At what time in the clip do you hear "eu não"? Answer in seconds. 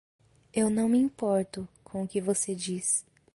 0.51-0.89